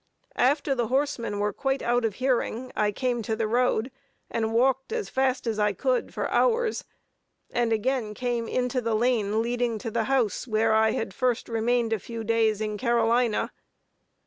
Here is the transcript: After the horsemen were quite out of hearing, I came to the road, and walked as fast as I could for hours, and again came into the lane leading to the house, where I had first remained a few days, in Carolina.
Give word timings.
After 0.37 0.73
the 0.73 0.87
horsemen 0.87 1.37
were 1.37 1.53
quite 1.53 1.83
out 1.83 2.05
of 2.05 2.15
hearing, 2.15 2.71
I 2.75 2.91
came 2.91 3.21
to 3.21 3.35
the 3.35 3.45
road, 3.47 3.91
and 4.31 4.51
walked 4.51 4.91
as 4.91 5.09
fast 5.09 5.45
as 5.45 5.59
I 5.59 5.73
could 5.73 6.11
for 6.11 6.27
hours, 6.31 6.83
and 7.51 7.71
again 7.71 8.15
came 8.15 8.47
into 8.47 8.81
the 8.81 8.95
lane 8.95 9.43
leading 9.43 9.77
to 9.77 9.91
the 9.91 10.05
house, 10.05 10.47
where 10.47 10.73
I 10.73 10.93
had 10.93 11.13
first 11.13 11.47
remained 11.47 11.93
a 11.93 11.99
few 11.99 12.23
days, 12.23 12.61
in 12.61 12.79
Carolina. 12.79 13.51